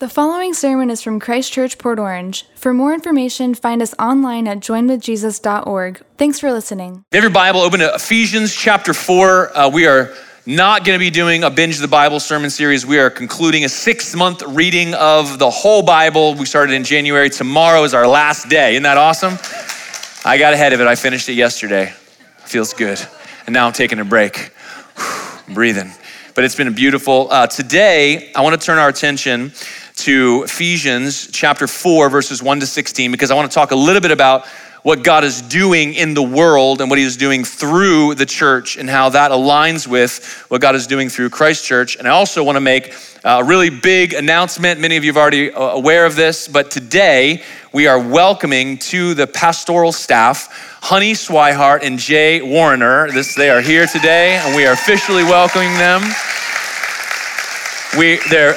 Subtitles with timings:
[0.00, 2.46] The following sermon is from Christ Church, Port Orange.
[2.54, 6.00] For more information, find us online at joinedwithjesus.org.
[6.16, 7.04] Thanks for listening.
[7.12, 9.54] Have your Bible, open to Ephesians chapter 4.
[9.54, 10.14] Uh, we are
[10.46, 12.86] not going to be doing a binge the Bible sermon series.
[12.86, 16.34] We are concluding a six month reading of the whole Bible.
[16.34, 17.28] We started in January.
[17.28, 18.72] Tomorrow is our last day.
[18.72, 19.34] Isn't that awesome?
[20.24, 20.86] I got ahead of it.
[20.86, 21.92] I finished it yesterday.
[22.46, 22.98] Feels good.
[23.44, 24.50] And now I'm taking a break,
[25.52, 25.90] breathing.
[26.34, 27.28] But it's been beautiful.
[27.30, 29.52] Uh, today, I want to turn our attention
[30.00, 34.00] to Ephesians chapter 4, verses 1 to 16, because I want to talk a little
[34.00, 34.46] bit about
[34.82, 38.78] what God is doing in the world and what He is doing through the church
[38.78, 41.96] and how that aligns with what God is doing through Christ Church.
[41.96, 42.94] And I also want to make
[43.24, 44.80] a really big announcement.
[44.80, 47.42] Many of you are already uh, aware of this, but today
[47.74, 53.10] we are welcoming to the pastoral staff Honey Swihart and Jay Warriner.
[53.10, 56.00] This, they are here today, and we are officially welcoming them.
[57.98, 58.56] We, they're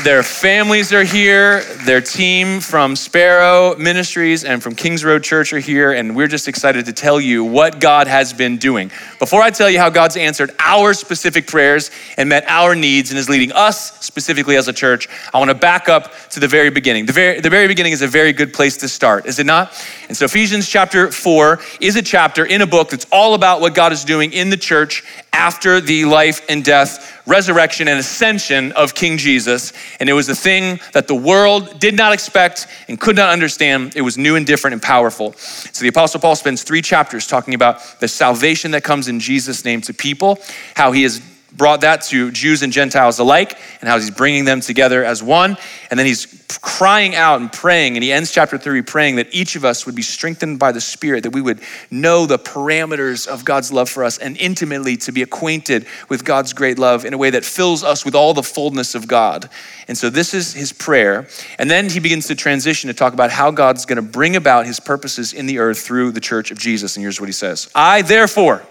[0.00, 1.62] their families are here.
[1.84, 6.48] Their team from Sparrow Ministries and from Kings Road Church are here, and we're just
[6.48, 8.90] excited to tell you what God has been doing.
[9.20, 13.18] Before I tell you how God's answered our specific prayers and met our needs and
[13.18, 16.70] is leading us specifically as a church, I want to back up to the very
[16.70, 17.06] beginning.
[17.06, 19.72] The very, the very beginning is a very good place to start, is it not?
[20.08, 23.74] And so, Ephesians chapter 4 is a chapter in a book that's all about what
[23.74, 28.94] God is doing in the church after the life and death resurrection and ascension of
[28.94, 29.72] King Jesus.
[30.00, 33.94] And it was a thing that the world did not expect and could not understand.
[33.96, 35.32] It was new and different and powerful.
[35.34, 39.64] So the Apostle Paul spends three chapters talking about the salvation that comes in Jesus'
[39.64, 40.38] name to people,
[40.74, 41.20] how he has
[41.56, 45.56] brought that to Jews and Gentiles alike, and how he's bringing them together as one.
[45.90, 49.56] And then he's crying out and praying, and he ends chapter three praying that each
[49.56, 53.44] of us would be strengthened by the Spirit, that we would know the parameters of
[53.44, 57.18] God's love for us, and intimately to be acquainted with God's great love in a
[57.18, 59.48] way that fills us with all the fullness of God.
[59.88, 61.26] And so this is his prayer.
[61.58, 64.66] And then he begins to transition to talk about how God's going to bring about
[64.66, 66.96] his purposes in the earth through the church of Jesus.
[66.96, 68.62] And here's what he says I, therefore,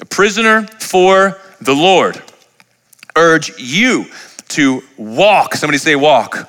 [0.00, 2.20] a prisoner for the Lord,
[3.16, 4.06] urge you
[4.48, 5.54] to walk.
[5.54, 6.48] Somebody say, walk.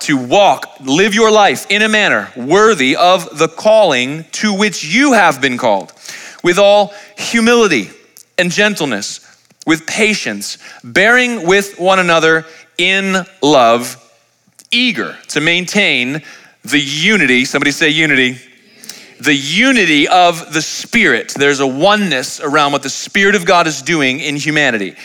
[0.00, 5.14] To walk, live your life in a manner worthy of the calling to which you
[5.14, 5.92] have been called,
[6.42, 7.90] with all humility
[8.36, 9.20] and gentleness,
[9.66, 12.44] with patience, bearing with one another
[12.76, 13.96] in love,
[14.70, 16.22] eager to maintain
[16.64, 17.46] the unity.
[17.46, 18.38] Somebody say, unity
[19.20, 21.34] the unity of the Spirit.
[21.36, 24.96] There's a oneness around what the Spirit of God is doing in humanity.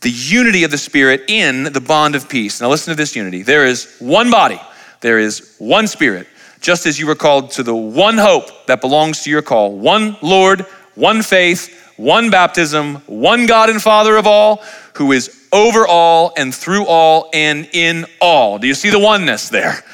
[0.00, 2.60] The unity of the Spirit in the bond of peace.
[2.60, 3.42] Now, listen to this unity.
[3.42, 4.60] There is one body,
[5.00, 6.26] there is one Spirit,
[6.60, 10.16] just as you were called to the one hope that belongs to your call one
[10.22, 10.62] Lord,
[10.94, 14.62] one faith, one baptism, one God and Father of all,
[14.94, 18.58] who is over all and through all and in all.
[18.58, 19.84] Do you see the oneness there?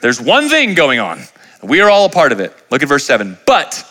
[0.00, 1.20] There's one thing going on.
[1.62, 2.54] We are all a part of it.
[2.70, 3.38] Look at verse 7.
[3.46, 3.84] But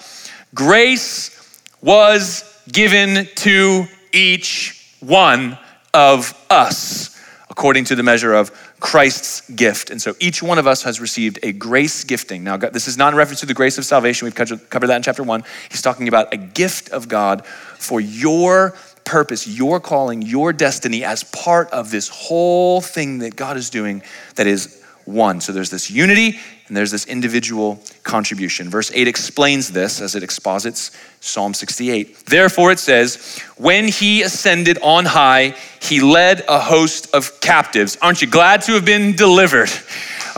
[0.56, 5.58] grace was given to each one
[5.94, 7.14] of us
[7.50, 9.90] according to the measure of Christ's gift.
[9.90, 12.44] And so each one of us has received a grace gifting.
[12.44, 14.26] Now, this is not in reference to the grace of salvation.
[14.26, 15.44] We've covered that in chapter one.
[15.70, 21.24] He's talking about a gift of God for your purpose, your calling, your destiny as
[21.24, 24.04] part of this whole thing that God is doing
[24.36, 24.77] that is
[25.08, 25.42] one.
[25.42, 26.38] So there's this unity
[26.68, 28.70] and there's this individual contribution.
[28.70, 30.92] Verse 8 explains this as it exposits
[31.22, 32.26] Psalm 68.
[32.26, 37.98] Therefore, it says, When he ascended on high, he led a host of captives.
[38.02, 39.70] Aren't you glad to have been delivered?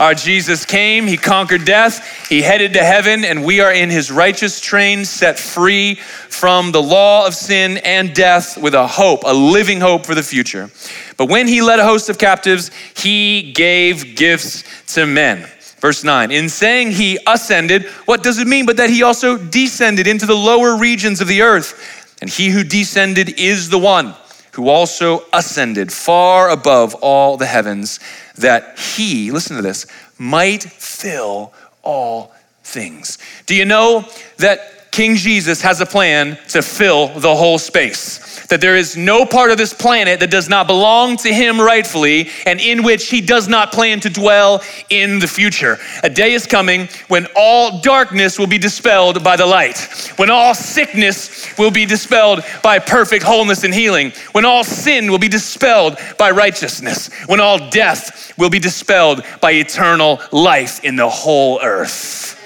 [0.00, 4.10] Our Jesus came, he conquered death, he headed to heaven, and we are in his
[4.10, 9.34] righteous train, set free from the law of sin and death with a hope, a
[9.34, 10.70] living hope for the future.
[11.18, 15.46] But when he led a host of captives, he gave gifts to men.
[15.80, 20.06] Verse 9, in saying he ascended, what does it mean but that he also descended
[20.06, 22.16] into the lower regions of the earth?
[22.22, 24.14] And he who descended is the one
[24.52, 28.00] who also ascended far above all the heavens,
[28.36, 29.86] that he, listen to this,
[30.18, 31.52] might fill
[31.82, 32.32] all
[32.62, 33.18] things.
[33.46, 34.04] Do you know
[34.38, 38.30] that King Jesus has a plan to fill the whole space?
[38.50, 42.28] that there is no part of this planet that does not belong to him rightfully
[42.46, 45.78] and in which he does not plan to dwell in the future.
[46.02, 49.78] A day is coming when all darkness will be dispelled by the light,
[50.16, 55.18] when all sickness will be dispelled by perfect wholeness and healing, when all sin will
[55.18, 61.08] be dispelled by righteousness, when all death will be dispelled by eternal life in the
[61.08, 62.39] whole earth.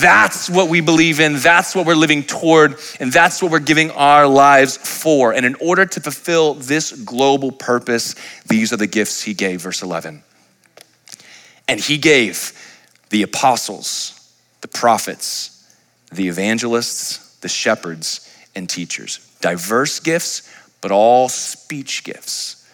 [0.00, 1.36] That's what we believe in.
[1.36, 2.76] That's what we're living toward.
[3.00, 5.32] And that's what we're giving our lives for.
[5.32, 8.14] And in order to fulfill this global purpose,
[8.46, 9.62] these are the gifts he gave.
[9.62, 10.22] Verse 11.
[11.68, 12.52] And he gave
[13.10, 15.74] the apostles, the prophets,
[16.12, 19.18] the evangelists, the shepherds, and teachers.
[19.40, 22.68] Diverse gifts, but all speech gifts.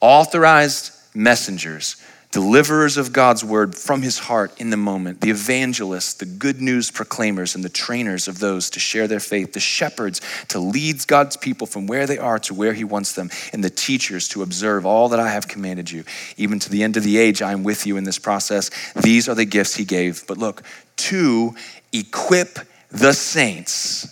[0.00, 2.01] Authorized messengers
[2.32, 6.90] deliverers of God's word from his heart in the moment, the evangelists, the good news
[6.90, 11.36] proclaimers, and the trainers of those to share their faith, the shepherds to lead God's
[11.36, 14.86] people from where they are to where he wants them, and the teachers to observe
[14.86, 16.04] all that I have commanded you.
[16.38, 18.70] Even to the end of the age, I am with you in this process.
[18.94, 20.26] These are the gifts he gave.
[20.26, 20.62] But look,
[20.96, 21.54] to
[21.92, 22.58] equip
[22.90, 24.08] the saints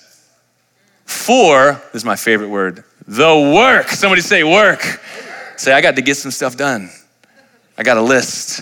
[1.07, 3.89] for, this is my favorite word, the work.
[3.89, 4.83] Somebody say work.
[5.57, 6.91] Say, I got to get some stuff done.
[7.81, 8.61] I got a list.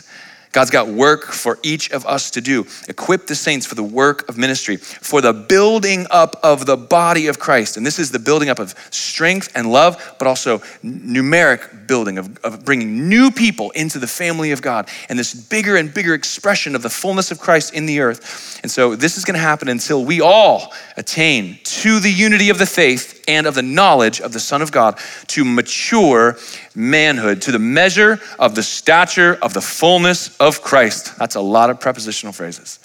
[0.53, 2.67] God's got work for each of us to do.
[2.89, 7.27] Equip the saints for the work of ministry, for the building up of the body
[7.27, 7.77] of Christ.
[7.77, 12.39] And this is the building up of strength and love, but also numeric building of,
[12.45, 16.75] of bringing new people into the family of God and this bigger and bigger expression
[16.75, 18.61] of the fullness of Christ in the earth.
[18.62, 22.59] And so this is going to happen until we all attain to the unity of
[22.59, 24.99] the faith and of the knowledge of the Son of God
[25.29, 26.37] to mature
[26.75, 31.17] manhood, to the measure of the stature of the fullness of Christ.
[31.19, 32.79] That's a lot of prepositional phrases.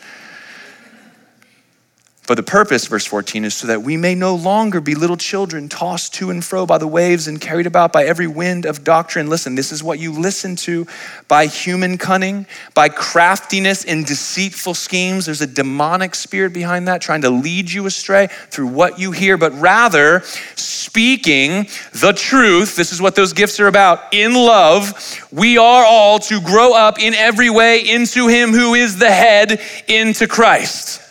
[2.24, 5.68] For the purpose, verse 14, is so that we may no longer be little children
[5.68, 9.28] tossed to and fro by the waves and carried about by every wind of doctrine.
[9.28, 10.88] Listen, this is what you listen to
[11.28, 15.26] by human cunning, by craftiness and deceitful schemes.
[15.26, 19.36] There's a demonic spirit behind that trying to lead you astray through what you hear,
[19.36, 20.22] but rather
[20.56, 22.78] speaking the truth.
[22.78, 24.14] This is what those gifts are about.
[24.14, 28.98] In love, we are all to grow up in every way into Him who is
[28.98, 29.60] the head,
[29.90, 31.02] into Christ.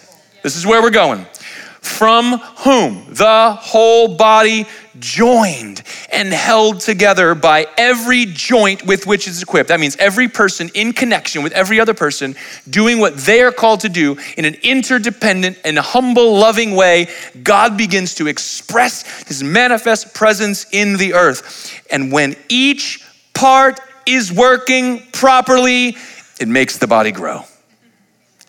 [0.43, 1.27] This is where we're going.
[1.81, 4.67] From whom the whole body
[4.99, 9.69] joined and held together by every joint with which it's equipped.
[9.69, 12.37] That means every person in connection with every other person
[12.71, 17.09] doing what they are called to do in an interdependent and humble, loving way.
[17.43, 21.83] God begins to express his manifest presence in the earth.
[21.91, 23.05] And when each
[23.35, 25.97] part is working properly,
[26.41, 27.45] it makes the body grow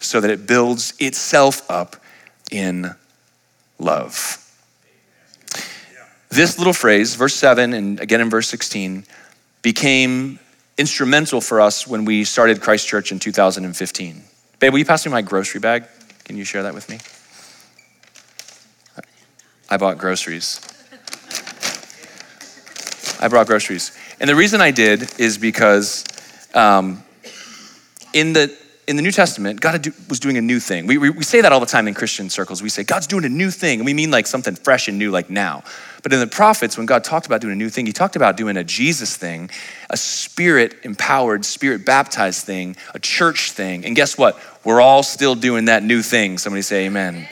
[0.03, 1.95] so that it builds itself up
[2.51, 2.93] in
[3.79, 4.39] love.
[6.29, 9.05] This little phrase, verse 7 and again in verse 16,
[9.61, 10.39] became
[10.77, 14.23] instrumental for us when we started Christ Church in 2015.
[14.59, 15.85] Babe, will you pass me my grocery bag?
[16.23, 16.99] Can you share that with me?
[19.69, 20.61] I bought groceries.
[23.19, 23.97] I brought groceries.
[24.19, 26.03] And the reason I did is because
[26.53, 27.03] um,
[28.13, 28.55] in the
[28.87, 30.87] in the New Testament, God was doing a new thing.
[30.87, 32.61] We, we, we, say that all the time in Christian circles.
[32.61, 33.79] We say, God's doing a new thing.
[33.79, 35.63] And we mean like something fresh and new, like now.
[36.01, 38.35] But in the prophets, when God talked about doing a new thing, he talked about
[38.35, 39.49] doing a Jesus thing,
[39.89, 43.85] a spirit empowered, spirit baptized thing, a church thing.
[43.85, 44.37] And guess what?
[44.65, 46.37] We're all still doing that new thing.
[46.37, 47.27] Somebody say amen.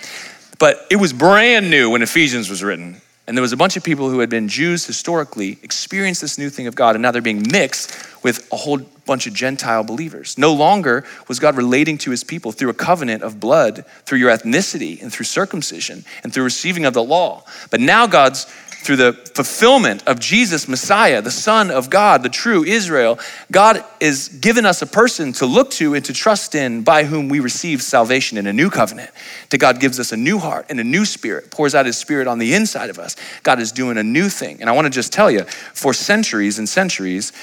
[0.57, 3.01] But it was brand new when Ephesians was written.
[3.27, 6.49] And there was a bunch of people who had been Jews historically, experienced this new
[6.49, 10.37] thing of God, and now they're being mixed with a whole bunch of Gentile believers.
[10.37, 14.31] No longer was God relating to his people through a covenant of blood, through your
[14.31, 17.43] ethnicity, and through circumcision, and through receiving of the law.
[17.69, 18.47] But now God's
[18.81, 23.19] through the fulfillment of Jesus, Messiah, the Son of God, the true Israel,
[23.51, 27.29] God is given us a person to look to and to trust in by whom
[27.29, 29.11] we receive salvation in a new covenant.
[29.51, 32.27] To God gives us a new heart and a new spirit, pours out his spirit
[32.27, 33.15] on the inside of us.
[33.43, 34.59] God is doing a new thing.
[34.61, 37.33] And I want to just tell you, for centuries and centuries,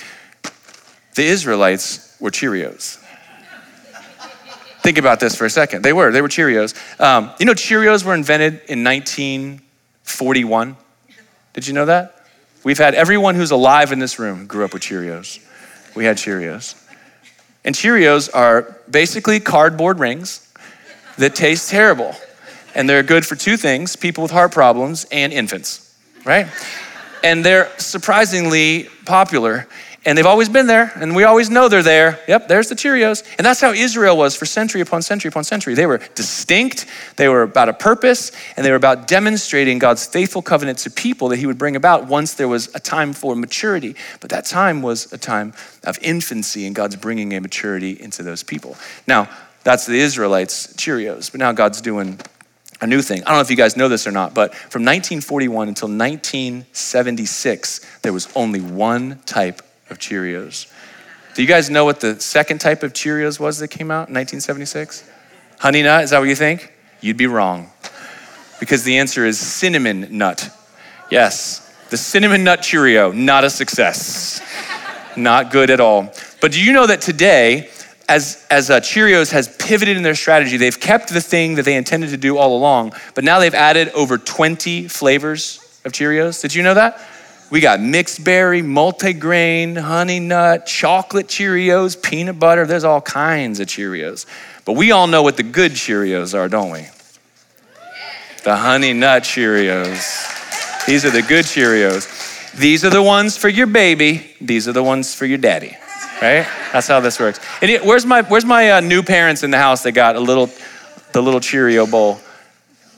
[1.15, 2.99] the Israelites were Cheerios.
[4.81, 5.85] Think about this for a second.
[5.85, 6.75] They were, they were Cheerios.
[7.01, 10.77] Um, you know, Cheerios were invented in 1941.
[11.59, 12.25] Did you know that?
[12.63, 15.45] We've had everyone who's alive in this room grew up with Cheerios.
[15.97, 16.81] We had Cheerios.
[17.65, 20.55] And Cheerios are basically cardboard rings
[21.17, 22.15] that taste terrible.
[22.77, 26.47] And they're good for two things people with heart problems and infants, right?
[27.25, 29.67] And they're surprisingly popular
[30.09, 32.19] and they've always been there, and we always know they're there.
[32.29, 33.23] Yep, there's the Cheerios.
[33.37, 35.75] And that's how Israel was for century upon century upon century.
[35.75, 36.87] They were distinct,
[37.17, 41.29] they were about a purpose, and they were about demonstrating God's faithful covenant to people
[41.29, 43.97] that He would bring about once there was a time for maturity.
[44.21, 45.53] But that time was a time
[45.85, 48.79] of infancy, and God's bringing a maturity into those people.
[49.07, 49.29] Now,
[49.63, 52.19] that's the Israelites' Cheerios, but now God's doing
[52.81, 53.21] a new thing.
[53.25, 58.01] I don't know if you guys know this or not, but from 1941 until 1976,
[58.01, 59.61] there was only one type
[59.91, 60.73] of Cheerios.
[61.35, 64.15] Do you guys know what the second type of Cheerios was that came out in
[64.15, 65.09] 1976?
[65.59, 66.73] Honey nut, is that what you think?
[67.01, 67.71] You'd be wrong.
[68.59, 70.51] Because the answer is cinnamon nut.
[71.11, 74.41] Yes, the cinnamon nut Cheerio, not a success.
[75.17, 76.13] not good at all.
[76.41, 77.71] But do you know that today,
[78.09, 81.77] as, as uh, Cheerios has pivoted in their strategy, they've kept the thing that they
[81.77, 86.41] intended to do all along, but now they've added over 20 flavors of Cheerios.
[86.41, 87.01] Did you know that?
[87.51, 92.67] We got mixed berry, multigrain, honey nut, chocolate Cheerios, peanut butter.
[92.67, 94.27] There's all kinds of Cheerios.
[94.67, 96.87] But we all know what the good Cheerios are, don't we?
[98.45, 100.87] The honey nut Cheerios.
[100.87, 102.53] These are the good Cheerios.
[102.53, 104.31] These are the ones for your baby.
[104.41, 105.77] These are the ones for your daddy.
[106.21, 106.47] Right?
[106.73, 107.41] That's how this works.
[107.63, 110.51] And where's my where's my uh, new parents in the house that got a little
[111.13, 112.21] the little Cheerio bowl?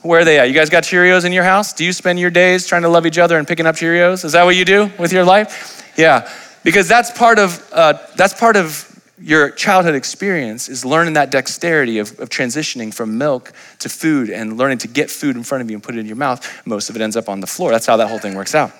[0.01, 0.47] Where are they at?
[0.47, 1.73] You guys got Cheerios in your house?
[1.73, 4.25] Do you spend your days trying to love each other and picking up Cheerios?
[4.25, 5.93] Is that what you do with your life?
[5.95, 6.31] Yeah,
[6.63, 8.87] because that's part of uh, that's part of
[9.21, 14.57] your childhood experience is learning that dexterity of, of transitioning from milk to food and
[14.57, 16.65] learning to get food in front of you and put it in your mouth.
[16.65, 17.69] Most of it ends up on the floor.
[17.71, 18.71] That's how that whole thing works out.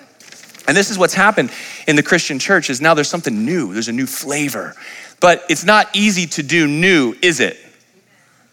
[0.67, 1.51] And this is what's happened
[1.87, 3.73] in the Christian church is now there's something new.
[3.73, 4.75] There's a new flavor.
[5.19, 7.57] But it's not easy to do new, is it?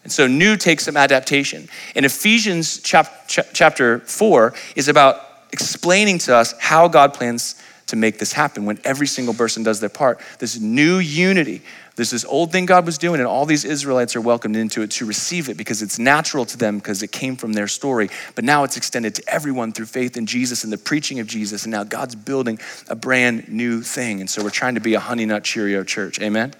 [0.03, 1.67] And so new takes some adaptation.
[1.95, 7.55] And Ephesians chap- chapter 4 is about explaining to us how God plans
[7.89, 10.19] to make this happen when every single person does their part.
[10.37, 11.61] This new unity.
[11.95, 14.91] There's this old thing God was doing, and all these Israelites are welcomed into it
[14.91, 18.09] to receive it because it's natural to them because it came from their story.
[18.35, 21.63] But now it's extended to everyone through faith in Jesus and the preaching of Jesus.
[21.63, 24.21] And now God's building a brand new thing.
[24.21, 26.21] And so we're trying to be a honey nut Cheerio church.
[26.21, 26.53] Amen?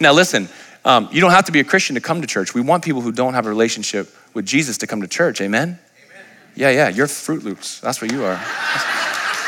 [0.00, 0.48] Now, listen,
[0.84, 2.54] um, you don't have to be a Christian to come to church.
[2.54, 5.40] We want people who don't have a relationship with Jesus to come to church.
[5.40, 5.78] Amen?
[5.78, 6.24] Amen.
[6.54, 7.80] Yeah, yeah, you're Fruit Loops.
[7.80, 8.40] That's what you are.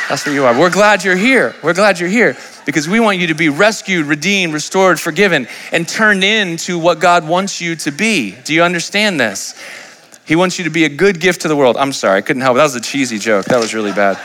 [0.09, 0.59] That's what you are.
[0.59, 1.55] We're glad you're here.
[1.63, 2.37] We're glad you're here
[2.67, 7.27] because we want you to be rescued, redeemed, restored, forgiven, and turned into what God
[7.27, 8.35] wants you to be.
[8.45, 9.55] Do you understand this?
[10.27, 11.77] He wants you to be a good gift to the world.
[11.77, 12.59] I'm sorry, I couldn't help it.
[12.59, 13.47] That was a cheesy joke.
[13.47, 14.19] That was really bad.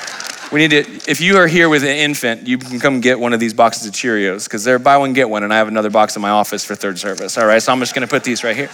[0.52, 3.34] We need to, if you are here with an infant, you can come get one
[3.34, 5.92] of these boxes of Cheerios because they're buy one, get one, and I have another
[5.92, 7.38] box in my office for third service.
[7.38, 8.70] All right, so I'm just gonna put these right here.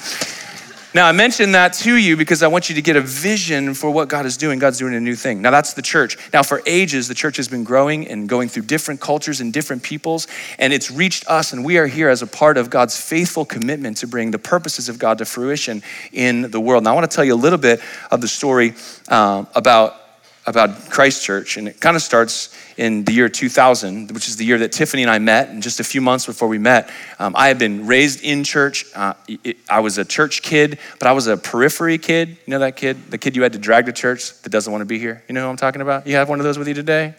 [0.93, 3.91] Now, I mentioned that to you because I want you to get a vision for
[3.91, 4.59] what God is doing.
[4.59, 5.41] God's doing a new thing.
[5.41, 6.17] Now, that's the church.
[6.31, 9.83] Now, for ages, the church has been growing and going through different cultures and different
[9.83, 13.43] peoples, and it's reached us, and we are here as a part of God's faithful
[13.43, 16.85] commitment to bring the purposes of God to fruition in the world.
[16.85, 18.73] Now, I want to tell you a little bit of the story
[19.09, 20.04] um, about
[20.47, 24.45] about Christ Church, and it kind of starts in the year 2000, which is the
[24.45, 25.49] year that Tiffany and I met.
[25.49, 28.85] And just a few months before we met, um, I had been raised in church.
[28.93, 32.29] Uh, it, I was a church kid, but I was a periphery kid.
[32.29, 34.81] You know that kid, the kid you had to drag to church that doesn't want
[34.81, 35.23] to be here.
[35.27, 36.05] You know who I'm talking about?
[36.05, 37.15] You have one of those with you today.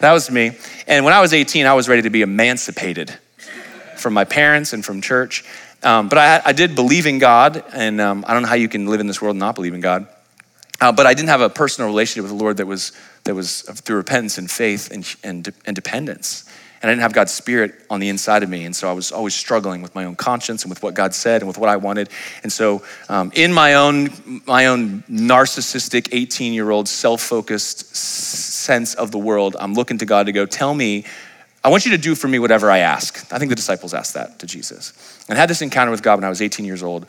[0.00, 0.52] That was me.
[0.86, 3.14] And when I was 18, I was ready to be emancipated
[3.96, 5.44] from my parents and from church.
[5.82, 8.68] Um, but I, I, did believe in God, and um, I don't know how you
[8.68, 10.06] can live in this world and not believe in God.
[10.80, 12.92] Uh, but I didn't have a personal relationship with the Lord that was,
[13.24, 16.44] that was through repentance and faith and, and, and dependence.
[16.82, 18.64] And I didn't have God's spirit on the inside of me.
[18.64, 21.42] And so I was always struggling with my own conscience and with what God said
[21.42, 22.08] and with what I wanted.
[22.42, 24.08] And so, um, in my own,
[24.46, 30.06] my own narcissistic 18 year old, self focused sense of the world, I'm looking to
[30.06, 31.04] God to go, tell me,
[31.62, 33.30] I want you to do for me whatever I ask.
[33.30, 34.94] I think the disciples asked that to Jesus.
[35.28, 37.06] And I had this encounter with God when I was 18 years old.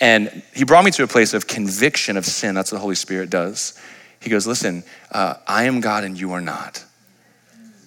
[0.00, 2.54] And he brought me to a place of conviction of sin.
[2.54, 3.78] That's what the Holy Spirit does.
[4.20, 6.84] He goes, Listen, uh, I am God and you are not.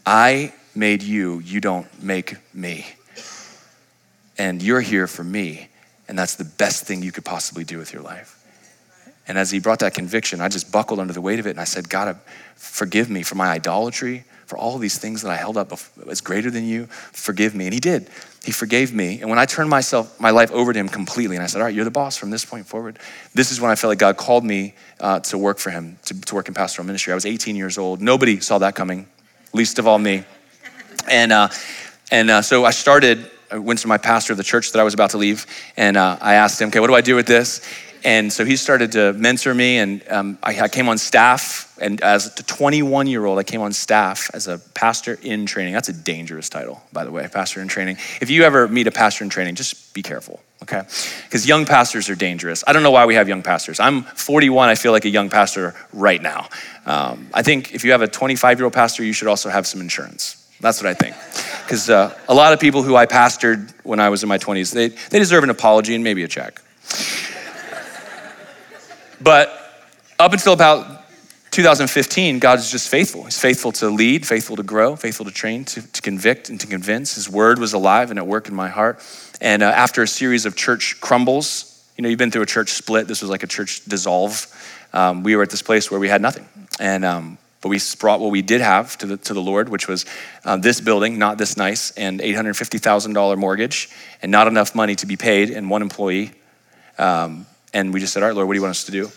[0.06, 2.86] I made you, you don't make me.
[4.38, 5.70] And you're here for me.
[6.08, 8.40] And that's the best thing you could possibly do with your life.
[9.28, 11.60] And as he brought that conviction, I just buckled under the weight of it and
[11.60, 12.20] I said, God,
[12.56, 15.72] forgive me for my idolatry, for all these things that I held up
[16.08, 16.86] as greater than you.
[16.88, 17.66] Forgive me.
[17.66, 18.10] And he did.
[18.44, 19.22] He forgave me.
[19.22, 21.66] And when I turned myself, my life over to him completely, and I said, All
[21.66, 23.00] right, you're the boss from this point forward,
[23.34, 26.20] this is when I felt like God called me uh, to work for him, to,
[26.22, 27.14] to work in pastoral ministry.
[27.14, 28.02] I was 18 years old.
[28.02, 29.08] Nobody saw that coming,
[29.54, 30.26] least of all me.
[31.10, 31.50] And, uh,
[32.12, 34.84] and uh, so I started, I went to my pastor of the church that I
[34.84, 35.46] was about to leave,
[35.78, 37.62] and uh, I asked him, Okay, what do I do with this?
[38.04, 41.74] And so he started to mentor me, and um, I, I, came on staff.
[41.80, 45.74] And as a 21 year old, I came on staff as a pastor in training.
[45.74, 47.98] That's a dangerous title, by the way, pastor in training.
[48.20, 50.84] If you ever meet a pastor in training, just be careful, okay?
[51.24, 52.64] Because young pastors are dangerous.
[52.68, 53.80] I don't know why we have young pastors.
[53.80, 56.50] I'm 41, I feel like a young pastor right now.
[56.86, 59.66] Um, I think if you have a 25 year old pastor, you should also have
[59.66, 60.46] some insurance.
[60.60, 61.16] That's what I think.
[61.64, 64.74] Because uh, a lot of people who I pastored when I was in my 20s,
[64.74, 66.62] they, they deserve an apology and maybe a check.
[69.24, 69.58] But
[70.20, 71.06] up until about
[71.52, 73.24] 2015, God is just faithful.
[73.24, 76.68] He's faithful to lead, faithful to grow, faithful to train, to, to convict, and to
[76.68, 77.16] convince.
[77.16, 79.02] His word was alive and at work in my heart.
[79.40, 82.70] And uh, after a series of church crumbles, you know, you've been through a church
[82.72, 83.08] split.
[83.08, 84.48] This was like a church dissolve.
[84.94, 86.48] Um, we were at this place where we had nothing.
[86.80, 89.88] And um, but we brought what we did have to the, to the Lord, which
[89.88, 90.06] was
[90.44, 93.90] uh, this building, not this nice, and $850,000 mortgage,
[94.22, 96.34] and not enough money to be paid, and one employee.
[96.98, 99.12] Um, and we just said, All right, Lord, what do you want us to do?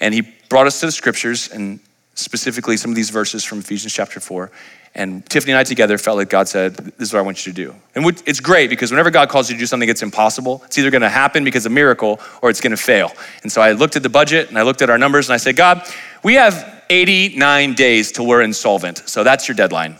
[0.00, 1.80] And He brought us to the scriptures, and
[2.14, 4.50] specifically some of these verses from Ephesians chapter 4.
[4.94, 7.52] And Tiffany and I together felt like God said, This is what I want you
[7.52, 7.74] to do.
[7.94, 10.90] And it's great because whenever God calls you to do something it's impossible, it's either
[10.90, 13.10] going to happen because of a miracle or it's going to fail.
[13.42, 15.38] And so I looked at the budget and I looked at our numbers and I
[15.38, 15.88] said, God,
[16.22, 19.08] we have 89 days till we're insolvent.
[19.08, 19.96] So that's your deadline,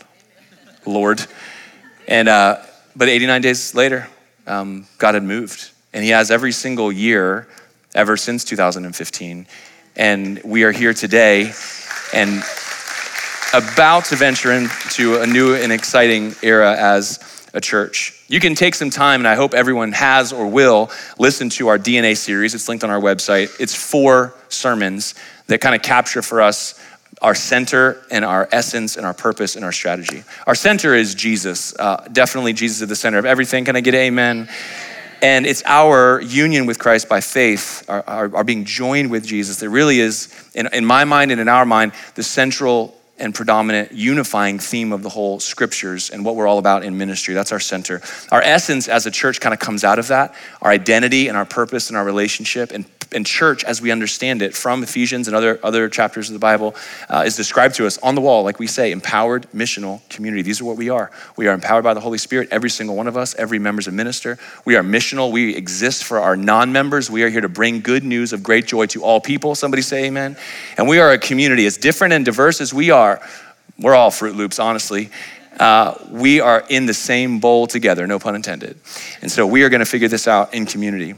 [0.85, 1.25] Lord.
[2.07, 2.63] And, uh,
[2.95, 4.09] but 89 days later,
[4.47, 5.71] um, God had moved.
[5.95, 7.49] And He has every single year
[7.95, 9.47] ever since 2015.
[9.97, 11.53] And we are here today
[12.15, 12.43] and
[13.53, 18.25] about to venture into a new and exciting era as a church.
[18.29, 21.79] You can take some time, and I hope everyone has or will listen to our
[21.79, 22.55] DNA series.
[22.55, 23.61] It's linked on our website.
[23.61, 25.15] It's four sermons
[25.49, 26.81] that kind of capture for us
[27.21, 30.25] our center and our essence and our purpose and our strategy.
[30.47, 31.79] Our center is Jesus.
[31.79, 33.65] Uh, definitely, Jesus at the center of everything.
[33.65, 34.49] Can I get amen?
[35.23, 39.61] And it's our union with Christ by faith, our, our, our being joined with Jesus,
[39.61, 43.93] that really is, in, in my mind and in our mind, the central and predominant
[43.93, 47.33] unifying theme of the whole scriptures and what we're all about in ministry.
[47.33, 48.03] That's our center.
[48.31, 50.35] Our essence as a church kind of comes out of that.
[50.61, 54.55] Our identity and our purpose and our relationship and and church as we understand it
[54.55, 56.75] from Ephesians and other, other chapters of the Bible
[57.09, 60.43] uh, is described to us on the wall, like we say, empowered missional community.
[60.43, 61.11] These are what we are.
[61.37, 63.93] We are empowered by the Holy Spirit, every single one of us, every member's a
[63.93, 64.39] minister.
[64.65, 65.33] We are missional.
[65.33, 67.11] We exist for our non members.
[67.11, 69.55] We are here to bring good news of great joy to all people.
[69.55, 70.37] Somebody say amen.
[70.77, 73.12] And we are a community as different and diverse as we are.
[73.79, 75.11] We're all Fruit Loops, honestly.
[75.59, 78.79] Uh, we are in the same bowl together, no pun intended.
[79.21, 81.15] And so we are going to figure this out in community.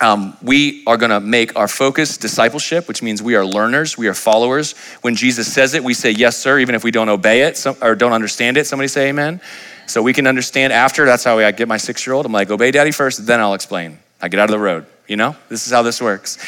[0.00, 4.06] Um, we are going to make our focus discipleship, which means we are learners, we
[4.06, 4.76] are followers.
[5.00, 7.96] When Jesus says it, we say yes, sir, even if we don't obey it or
[7.96, 8.66] don't understand it.
[8.66, 9.40] Somebody say amen.
[9.86, 11.04] So we can understand after.
[11.04, 12.26] That's how I get my six year old.
[12.26, 13.98] I'm like, obey daddy first, then I'll explain.
[14.20, 14.86] I get out of the road.
[15.08, 16.38] You know, this is how this works.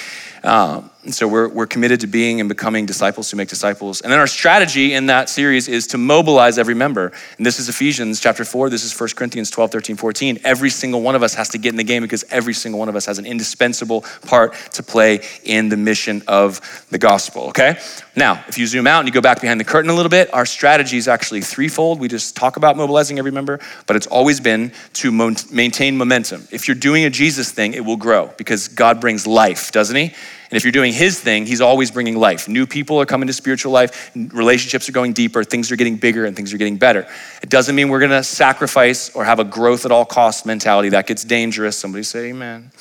[0.45, 4.03] Um, and so we're, we're committed to being and becoming disciples who make disciples.
[4.03, 7.11] And then our strategy in that series is to mobilize every member.
[7.39, 8.69] And this is Ephesians chapter 4.
[8.69, 10.41] This is 1 Corinthians 12, 13, 14.
[10.45, 12.91] Every single one of us has to get in the game because every single one
[12.91, 16.61] of us has an indispensable part to play in the mission of
[16.91, 17.79] the gospel, okay?
[18.15, 20.33] Now, if you zoom out and you go back behind the curtain a little bit,
[20.35, 21.99] our strategy is actually threefold.
[21.99, 25.11] We just talk about mobilizing every member, but it's always been to
[25.51, 26.47] maintain momentum.
[26.51, 30.13] If you're doing a Jesus thing, it will grow because God brings life, doesn't He?
[30.51, 32.49] And if you're doing his thing, he's always bringing life.
[32.49, 36.25] New people are coming to spiritual life, relationships are going deeper, things are getting bigger,
[36.25, 37.07] and things are getting better.
[37.41, 40.89] It doesn't mean we're gonna sacrifice or have a growth at all cost mentality.
[40.89, 41.79] That gets dangerous.
[41.79, 42.73] Somebody say amen.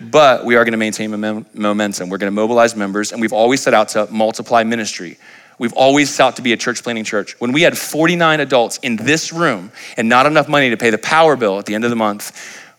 [0.00, 2.08] But we are gonna maintain momentum.
[2.08, 5.18] We're gonna mobilize members, and we've always set out to multiply ministry.
[5.58, 7.34] We've always sought to be a church planting church.
[7.40, 10.98] When we had 49 adults in this room and not enough money to pay the
[10.98, 12.30] power bill at the end of the month,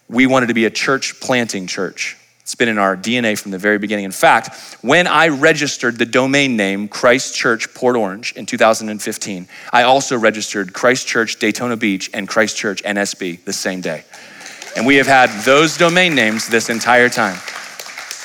[0.07, 2.15] we wanted to be a church planting church.
[2.49, 4.05] It's been in our DNA from the very beginning.
[4.05, 9.83] In fact, when I registered the domain name Christ Church Port Orange in 2015, I
[9.83, 14.03] also registered Christ Church Daytona Beach and Christ Church NSB the same day.
[14.75, 17.37] And we have had those domain names this entire time.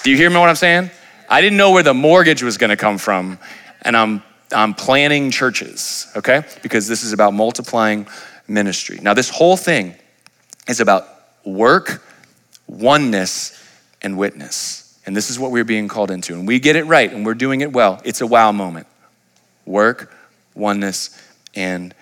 [0.05, 0.89] Do you hear me what I'm saying?
[1.29, 3.39] I didn't know where the mortgage was going to come from,
[3.83, 6.45] and I'm I'm planning churches, okay?
[6.63, 8.07] Because this is about multiplying
[8.49, 9.01] ministry.
[9.03, 9.95] Now, this whole thing
[10.67, 11.07] is about
[11.45, 12.03] work,
[12.67, 13.61] oneness,
[14.05, 14.99] and witness.
[15.07, 16.35] And this is what we're being called into.
[16.35, 18.01] And we get it right and we're doing it well.
[18.05, 18.87] It's a wow moment
[19.67, 20.15] work,
[20.55, 21.19] oneness,
[21.55, 21.95] and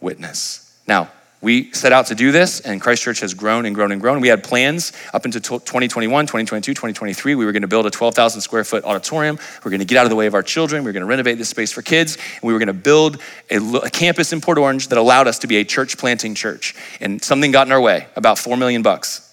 [0.00, 0.76] witness.
[0.88, 1.10] Now,
[1.42, 4.20] we set out to do this, and Christ Church has grown and grown and grown.
[4.20, 7.34] We had plans up into 2021, 2022, 2023.
[7.34, 9.36] We were going to build a 12,000 square foot auditorium.
[9.36, 10.82] We are going to get out of the way of our children.
[10.82, 12.16] We're going to renovate this space for kids.
[12.16, 15.38] And we were going to build a, a campus in Port Orange that allowed us
[15.40, 16.74] to be a church planting church.
[17.00, 19.25] And something got in our way, about four million bucks.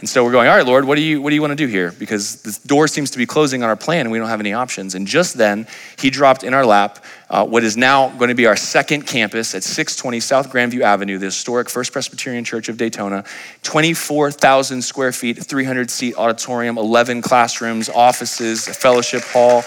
[0.00, 1.56] And so we're going, all right, Lord, what do you what do you want to
[1.56, 1.92] do here?
[1.98, 4.52] Because this door seems to be closing on our plan and we don't have any
[4.52, 4.94] options.
[4.94, 5.66] And just then,
[5.98, 9.54] he dropped in our lap uh, what is now going to be our second campus
[9.56, 13.24] at 620 South Grandview Avenue, the historic First Presbyterian Church of Daytona.
[13.64, 19.64] 24,000 square feet, 300 seat auditorium, 11 classrooms, offices, fellowship hall,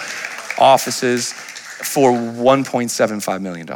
[0.57, 3.67] offices for $1.75 million.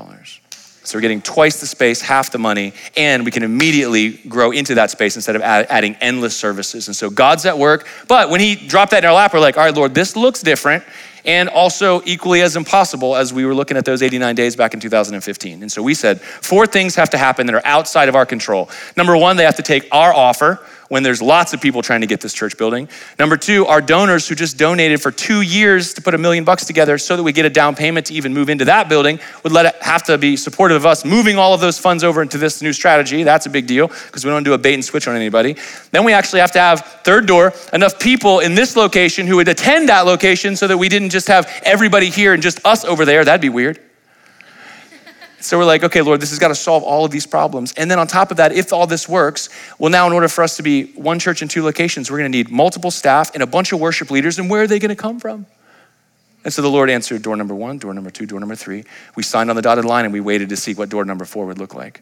[0.88, 4.76] So we're getting twice the space, half the money, and we can immediately grow into
[4.76, 6.88] that space instead of add, adding endless services.
[6.88, 7.88] And so God's at work.
[8.08, 10.42] But when He dropped that in our lap, we're like, all right, Lord, this looks
[10.42, 10.84] different.
[11.26, 14.80] and also equally as impossible as we were looking at those 89 days back in
[14.80, 15.64] 2015.
[15.64, 18.70] And so we said four things have to happen that are outside of our control.
[18.96, 22.08] Number one, they have to take our offer when there's lots of people trying to
[22.08, 22.88] get this church building.
[23.18, 26.66] Number two, our donors who just donated for two years to put a million bucks
[26.66, 29.52] together so that we get a down payment to even move into that building would
[29.52, 32.38] let it have to be supportive of us moving all of those funds over into
[32.38, 33.24] this new strategy.
[33.24, 35.56] That's a big deal because we don't do a bait and switch on anybody.
[35.92, 39.48] Then we actually have to have third door enough people in this location who would
[39.48, 43.06] attend that location so that we didn't just have everybody here and just us over
[43.06, 43.24] there.
[43.24, 43.80] That'd be weird.
[45.46, 47.72] So we're like, okay, Lord, this has got to solve all of these problems.
[47.74, 50.44] And then on top of that, if all this works, well, now in order for
[50.44, 53.44] us to be one church in two locations, we're going to need multiple staff and
[53.44, 54.40] a bunch of worship leaders.
[54.40, 55.46] And where are they going to come from?
[56.44, 58.86] And so the Lord answered door number one, door number two, door number three.
[59.16, 61.46] We signed on the dotted line and we waited to see what door number four
[61.46, 62.02] would look like.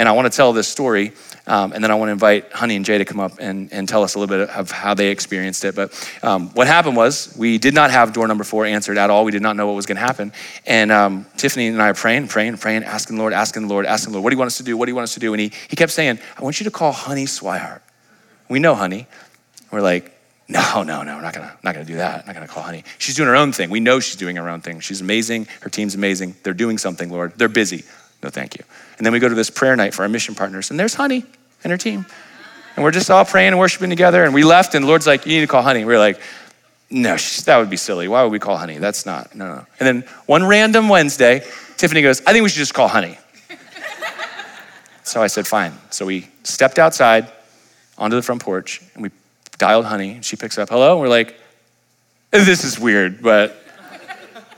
[0.00, 1.12] And I want to tell this story,
[1.46, 3.86] um, and then I want to invite Honey and Jay to come up and, and
[3.86, 5.74] tell us a little bit of how they experienced it.
[5.74, 9.26] But um, what happened was we did not have door number four answered at all.
[9.26, 10.32] We did not know what was going to happen.
[10.64, 13.84] And um, Tiffany and I are praying, praying, praying, asking the Lord, asking the Lord,
[13.84, 14.74] asking the Lord, what do you want us to do?
[14.74, 15.34] What do you want us to do?
[15.34, 17.82] And he, he kept saying, I want you to call Honey Swihart.
[18.48, 19.06] We know Honey.
[19.70, 22.20] We're like, no, no, no, we're not gonna, not gonna do that.
[22.20, 22.84] I'm not gonna call Honey.
[22.96, 23.68] She's doing her own thing.
[23.68, 24.80] We know she's doing her own thing.
[24.80, 25.46] She's amazing.
[25.60, 26.36] Her team's amazing.
[26.42, 27.34] They're doing something, Lord.
[27.36, 27.84] They're busy.
[28.22, 28.64] No, thank you.
[28.98, 31.24] And then we go to this prayer night for our mission partners, and there's Honey
[31.64, 32.04] and her team.
[32.76, 34.24] And we're just all praying and worshiping together.
[34.24, 35.84] And we left, and the Lord's like, You need to call Honey.
[35.84, 36.20] We are like,
[36.90, 38.08] No, that would be silly.
[38.08, 38.78] Why would we call Honey?
[38.78, 39.66] That's not, no, no.
[39.78, 41.42] And then one random Wednesday,
[41.76, 43.18] Tiffany goes, I think we should just call Honey.
[45.02, 45.72] so I said, Fine.
[45.90, 47.30] So we stepped outside
[47.98, 49.10] onto the front porch, and we
[49.58, 50.92] dialed Honey, and she picks up, Hello.
[50.92, 51.38] And we're like,
[52.30, 53.59] This is weird, but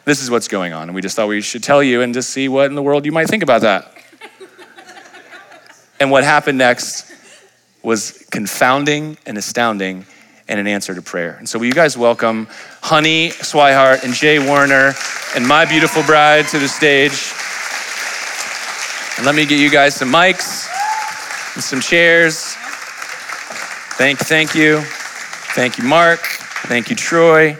[0.05, 0.85] this is what's going on.
[0.85, 3.07] And we just thought we should tell you and just see what in the world
[3.07, 3.93] you might think about that.
[6.01, 7.13] and what happened next
[7.83, 10.07] was confounding and astounding
[10.49, 11.37] and an answer to prayer.
[11.39, 12.49] And so, will you guys welcome
[12.83, 14.93] Honey Swihart and Jay Warriner
[15.35, 17.33] and my beautiful bride to the stage?
[19.17, 20.69] And let me get you guys some mics
[21.55, 22.55] and some chairs.
[23.97, 24.81] Thank, thank you.
[25.55, 26.21] Thank you, Mark.
[26.67, 27.57] Thank you, Troy.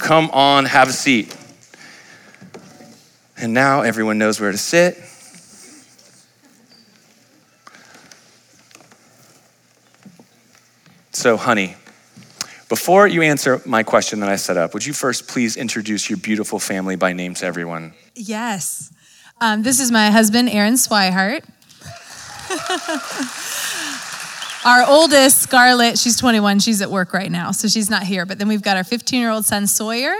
[0.00, 1.36] Come on, have a seat.
[3.36, 4.96] And now everyone knows where to sit.
[11.12, 11.76] So, honey,
[12.70, 16.16] before you answer my question that I set up, would you first please introduce your
[16.16, 17.92] beautiful family by name to everyone?
[18.14, 18.90] Yes.
[19.38, 21.44] Um, this is my husband, Aaron Swihart.
[24.62, 26.58] Our oldest, Scarlett, she's 21.
[26.58, 28.26] She's at work right now, so she's not here.
[28.26, 30.14] But then we've got our 15 year old son, Sawyer,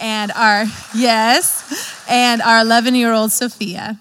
[0.00, 3.98] and our, yes, and our 11 year old, Sophia.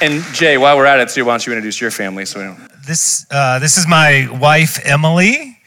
[0.00, 2.24] And Jay, while we're at it, too, why don't you introduce your family?
[2.24, 5.58] So this uh, this is my wife Emily.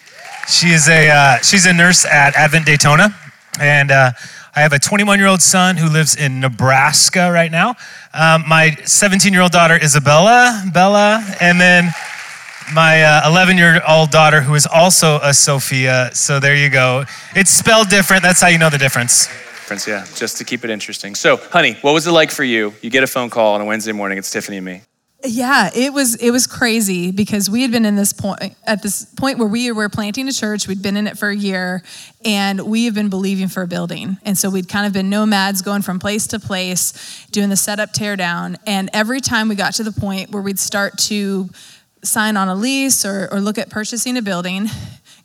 [0.47, 3.15] She is a uh, she's a nurse at Advent Daytona,
[3.59, 4.13] and uh,
[4.55, 7.75] I have a 21 year old son who lives in Nebraska right now.
[8.13, 11.89] Um, my 17 year old daughter, Isabella, Bella, and then
[12.71, 16.11] my 11 uh, year old daughter, who is also a Sophia.
[16.13, 17.03] So there you go.
[17.35, 18.21] It's spelled different.
[18.21, 19.25] That's how you know the difference.
[19.25, 21.15] Difference, yeah, just to keep it interesting.
[21.15, 22.73] So, honey, what was it like for you?
[22.81, 24.19] You get a phone call on a Wednesday morning.
[24.19, 24.81] It's Tiffany and me.
[25.25, 29.05] Yeah, it was it was crazy because we had been in this point at this
[29.05, 30.67] point where we were planting a church.
[30.67, 31.81] We'd been in it for a year,
[32.25, 34.17] and we have been believing for a building.
[34.23, 37.93] And so we'd kind of been nomads, going from place to place, doing the setup,
[37.93, 38.57] tear down.
[38.67, 41.49] And every time we got to the point where we'd start to
[42.03, 44.67] sign on a lease or, or look at purchasing a building,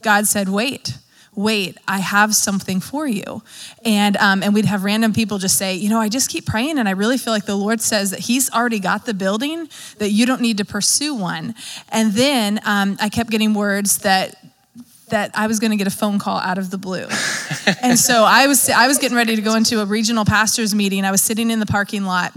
[0.02, 0.96] God said, "Wait."
[1.38, 3.44] Wait, I have something for you.
[3.84, 6.78] And, um, and we'd have random people just say, you know, I just keep praying
[6.78, 10.10] and I really feel like the Lord says that He's already got the building, that
[10.10, 11.54] you don't need to pursue one.
[11.90, 14.34] And then um, I kept getting words that
[15.10, 17.06] that I was going to get a phone call out of the blue.
[17.82, 21.04] and so I was I was getting ready to go into a regional pastors meeting.
[21.04, 22.32] I was sitting in the parking lot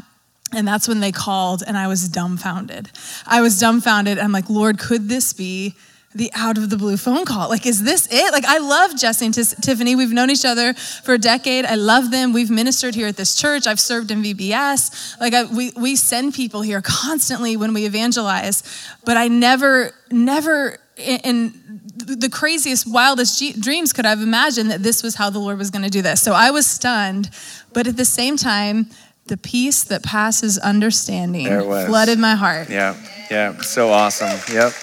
[0.53, 2.91] and that's when they called and I was dumbfounded.
[3.25, 4.19] I was dumbfounded.
[4.19, 5.75] I'm like, "Lord, could this be
[6.13, 7.49] the out of the blue phone call.
[7.49, 8.31] Like, is this it?
[8.33, 9.95] Like, I love Jesse and Tiffany.
[9.95, 11.65] We've known each other for a decade.
[11.65, 12.33] I love them.
[12.33, 13.65] We've ministered here at this church.
[13.65, 15.19] I've served in VBS.
[15.19, 18.63] Like, I, we, we send people here constantly when we evangelize,
[19.05, 24.83] but I never, never in, in the craziest, wildest dreams could I have imagined that
[24.83, 26.21] this was how the Lord was going to do this.
[26.21, 27.29] So I was stunned,
[27.73, 28.87] but at the same time,
[29.27, 32.69] the peace that passes understanding flooded my heart.
[32.69, 32.95] Yeah,
[33.29, 34.37] yeah, so awesome.
[34.53, 34.73] Yep.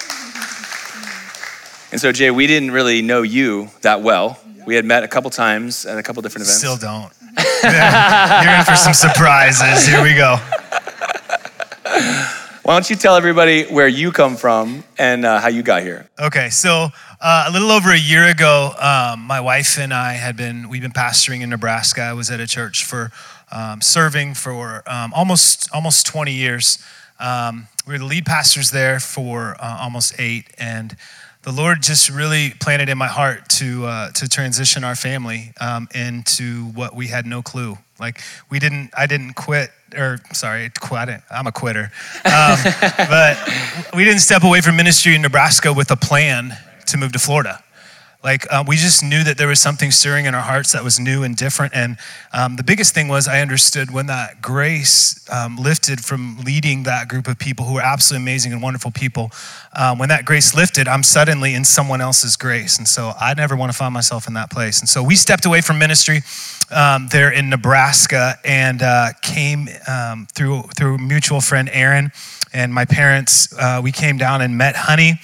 [1.91, 4.39] And so, Jay, we didn't really know you that well.
[4.65, 6.59] We had met a couple times at a couple different events.
[6.59, 7.11] Still don't.
[7.63, 9.87] You're in for some surprises.
[9.87, 10.37] Here we go.
[12.63, 16.07] Why don't you tell everybody where you come from and uh, how you got here?
[16.19, 16.89] Okay, so
[17.21, 20.81] Uh, a little over a year ago, um, my wife and I had been, we've
[20.81, 22.01] been pastoring in Nebraska.
[22.01, 23.11] I was at a church for
[23.51, 26.77] um, serving for um, almost, almost 20 years.
[27.19, 30.45] Um, we were the lead pastors there for uh, almost eight.
[30.57, 30.95] And
[31.43, 35.87] the Lord just really planted in my heart to uh, to transition our family um,
[35.93, 37.77] into what we had no clue.
[37.99, 41.09] Like we didn't, I didn't quit, or sorry, quit.
[41.29, 41.91] I'm a quitter,
[42.25, 42.57] um,
[42.97, 43.37] but
[43.95, 47.63] we didn't step away from ministry in Nebraska with a plan to move to Florida.
[48.21, 50.99] Like, uh, we just knew that there was something stirring in our hearts that was
[50.99, 51.73] new and different.
[51.73, 51.97] And
[52.33, 57.07] um, the biggest thing was I understood when that grace um, lifted from leading that
[57.07, 59.31] group of people who were absolutely amazing and wonderful people.
[59.73, 62.77] Um, when that grace lifted, I'm suddenly in someone else's grace.
[62.77, 64.81] And so I never want to find myself in that place.
[64.81, 66.19] And so we stepped away from ministry
[66.71, 72.11] um, there in Nebraska and uh, came um, through, through mutual friend Aaron
[72.51, 73.53] and my parents.
[73.57, 75.21] Uh, we came down and met Honey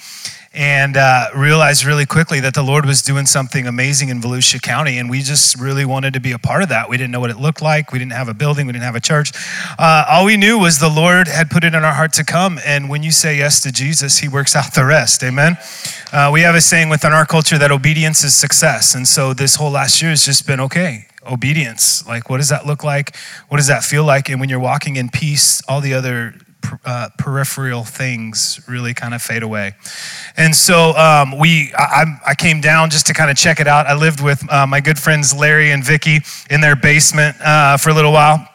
[0.56, 4.96] and uh, realized really quickly that the Lord was doing something amazing in Volusia County,
[4.96, 6.88] and we just really wanted to be a part of that.
[6.88, 7.92] We didn't know what it looked like.
[7.92, 8.66] We didn't have a building.
[8.66, 9.32] We didn't have a church.
[9.78, 12.58] Uh, all we knew was the Lord had put it in our heart to come,
[12.64, 15.22] and when you say yes to Jesus, He works out the rest.
[15.22, 15.58] Amen.
[16.10, 19.56] Uh, we have a saying within our culture that obedience is success, and so this
[19.56, 22.06] whole last year has just been okay obedience.
[22.06, 23.16] Like, what does that look like?
[23.48, 24.28] What does that feel like?
[24.28, 26.34] And when you're walking in peace, all the other
[26.84, 29.74] uh, peripheral things really kind of fade away.
[30.36, 33.86] And so um, we, I, I, came down just to kind of check it out.
[33.86, 36.18] I lived with uh, my good friends Larry and Vicky
[36.50, 38.46] in their basement uh, for a little while.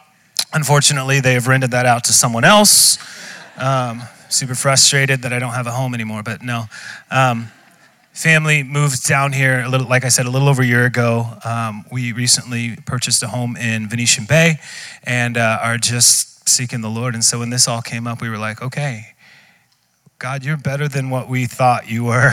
[0.54, 2.98] Unfortunately, they have rented that out to someone else.
[3.58, 6.66] Um, super frustrated that I don't have a home anymore, but no.
[7.10, 7.50] Um,
[8.14, 11.26] family moved down here a little, like I said, a little over a year ago.
[11.46, 14.60] Um, we recently purchased a home in Venetian Bay
[15.04, 17.14] and uh, are just seeking the Lord.
[17.14, 19.14] And so when this all came up, we were like, okay,
[20.20, 22.32] God, you're better than what we thought you were.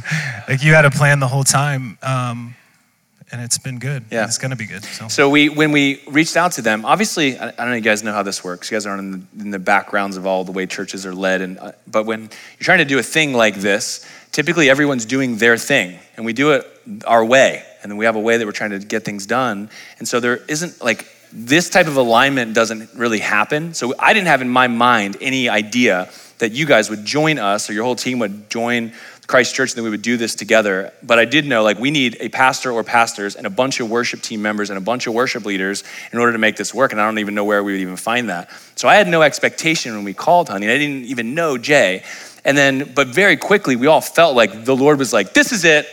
[0.48, 1.98] like you had a plan the whole time.
[2.02, 2.54] Um,
[3.32, 4.04] and it's been good.
[4.10, 4.84] Yeah, it's going to be good.
[4.84, 5.08] So.
[5.08, 8.02] so we, when we reached out to them, obviously, I, I don't know you guys
[8.02, 8.70] know how this works.
[8.70, 11.40] You guys aren't in the, in the backgrounds of all the way churches are led,
[11.40, 15.36] and uh, but when you're trying to do a thing like this, typically everyone's doing
[15.36, 16.66] their thing, and we do it
[17.06, 19.70] our way, and then we have a way that we're trying to get things done,
[19.98, 23.74] and so there isn't like this type of alignment doesn't really happen.
[23.74, 27.68] So I didn't have in my mind any idea that you guys would join us
[27.70, 28.92] or your whole team would join
[29.26, 30.92] Christ Church and that we would do this together.
[31.04, 33.88] But I did know like we need a pastor or pastors and a bunch of
[33.88, 36.90] worship team members and a bunch of worship leaders in order to make this work.
[36.90, 38.50] And I don't even know where we would even find that.
[38.74, 40.66] So I had no expectation when we called Honey.
[40.66, 42.02] I didn't even know Jay.
[42.44, 45.64] And then, but very quickly, we all felt like the Lord was like, this is
[45.64, 45.86] it.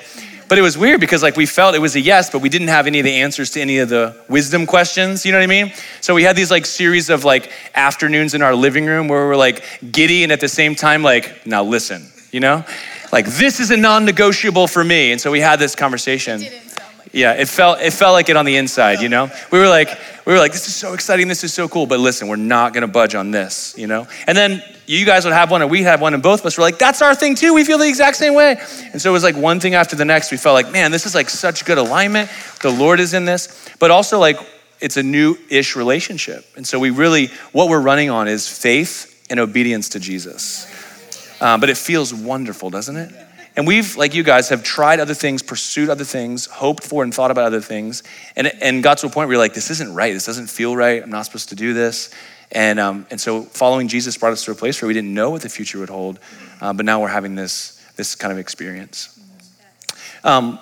[0.50, 2.70] But it was weird because like we felt it was a yes, but we didn't
[2.70, 5.26] have any of the answers to any of the wisdom questions.
[5.26, 5.74] You know what I mean?
[6.00, 9.28] So we had these like series of like afternoons in our living room where we
[9.28, 12.64] were like giddy and at the same time like, now listen, you know?
[13.12, 15.12] Like this is a non-negotiable for me.
[15.12, 16.42] And so we had this conversation.
[17.14, 19.30] Yeah, it felt it felt like it on the inside, you know.
[19.52, 19.90] We were like
[20.26, 22.74] we were like this is so exciting, this is so cool, but listen, we're not
[22.74, 24.08] going to budge on this, you know.
[24.26, 26.58] And then you guys would have one or we had one and both of us
[26.58, 27.54] were like that's our thing too.
[27.54, 28.58] We feel the exact same way.
[28.92, 30.32] And so it was like one thing after the next.
[30.32, 32.30] We felt like, man, this is like such good alignment.
[32.62, 34.38] The Lord is in this, but also like
[34.80, 36.46] it's a new-ish relationship.
[36.56, 40.66] And so we really what we're running on is faith and obedience to Jesus.
[41.42, 43.27] Um, but it feels wonderful, doesn't it?
[43.58, 47.12] And we've, like you guys, have tried other things, pursued other things, hoped for and
[47.12, 48.04] thought about other things,
[48.36, 50.14] and, and got to a point where you're like, this isn't right.
[50.14, 51.02] This doesn't feel right.
[51.02, 52.14] I'm not supposed to do this.
[52.52, 55.32] And, um, and so following Jesus brought us to a place where we didn't know
[55.32, 56.20] what the future would hold,
[56.62, 59.20] uh, but now we're having this, this kind of experience.
[60.24, 60.60] Um,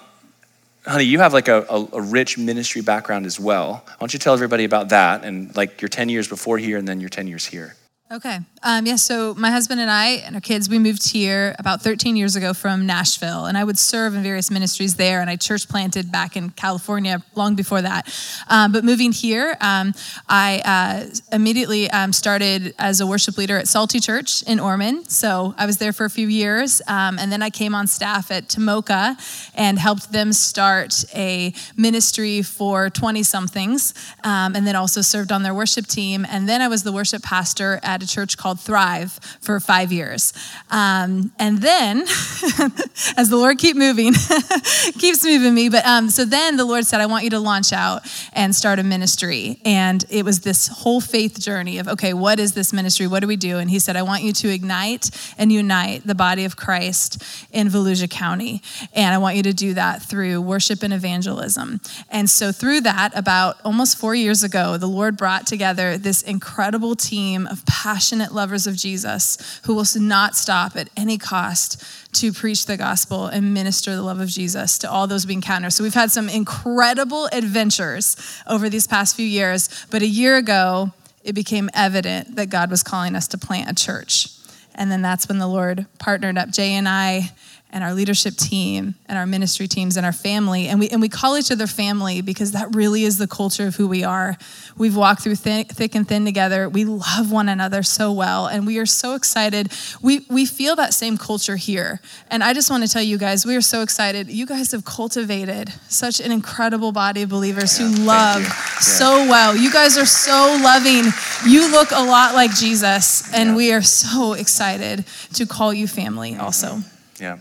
[0.87, 3.83] honey, you have like a, a, a, rich ministry background as well.
[3.85, 6.87] Why don't you tell everybody about that and like your 10 years before here and
[6.87, 7.75] then your 10 years here?
[8.11, 8.37] Okay.
[8.61, 12.15] Um, yeah, so my husband and I and our kids, we moved here about 13
[12.15, 15.67] years ago from Nashville, and I would serve in various ministries there, and I church
[15.67, 18.07] planted back in California long before that.
[18.47, 19.93] Um, but moving here, um,
[20.29, 25.09] I uh, immediately um, started as a worship leader at Salty Church in Ormond.
[25.11, 28.29] So I was there for a few years, um, and then I came on staff
[28.29, 29.15] at Tomoka
[29.55, 35.41] and helped them start a ministry for 20 somethings, um, and then also served on
[35.41, 36.25] their worship team.
[36.29, 39.91] And then I was the worship pastor at at a church called Thrive for five
[39.91, 40.33] years.
[40.69, 42.01] Um, and then,
[43.17, 44.13] as the Lord keep moving,
[44.99, 47.71] keeps moving me, but um, so then the Lord said, I want you to launch
[47.71, 48.01] out
[48.33, 49.59] and start a ministry.
[49.63, 53.07] And it was this whole faith journey of, okay, what is this ministry?
[53.07, 53.57] What do we do?
[53.57, 57.69] And He said, I want you to ignite and unite the body of Christ in
[57.69, 58.61] Volusia County.
[58.93, 61.79] And I want you to do that through worship and evangelism.
[62.09, 66.95] And so through that, about almost four years ago, the Lord brought together this incredible
[66.95, 72.65] team of passionate lovers of Jesus who will not stop at any cost to preach
[72.65, 75.69] the gospel and minister the love of Jesus to all those we encounter.
[75.69, 78.17] So we've had some incredible adventures
[78.47, 80.93] over these past few years, but a year ago,
[81.23, 84.29] it became evident that God was calling us to plant a church.
[84.73, 87.33] And then that's when the Lord partnered up Jay and I
[87.75, 90.69] and our leadership team and our ministry teams and our family.
[90.69, 93.75] And we, and we call each other family because that really is the culture of
[93.75, 94.37] who we are.
[94.77, 96.69] We've walked through thick, thick and thin together.
[96.69, 98.47] We love one another so well.
[98.47, 99.73] And we are so excited.
[100.01, 101.99] We, we feel that same culture here.
[102.31, 104.29] And I just want to tell you guys, we are so excited.
[104.29, 108.49] You guys have cultivated such an incredible body of believers yeah, who love yeah.
[108.79, 109.53] so well.
[109.53, 111.11] You guys are so loving.
[111.45, 113.33] You look a lot like Jesus.
[113.33, 113.55] And yeah.
[113.57, 116.67] we are so excited to call you family also.
[116.67, 117.23] Mm-hmm.
[117.23, 117.37] Yeah.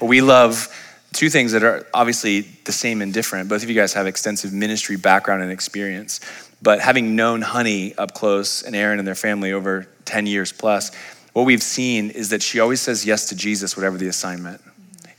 [0.00, 0.68] We love
[1.12, 3.48] two things that are obviously the same and different.
[3.48, 6.20] Both of you guys have extensive ministry background and experience,
[6.62, 10.94] but having known Honey up close and Aaron and their family over 10 years plus,
[11.32, 14.60] what we've seen is that she always says yes to Jesus, whatever the assignment.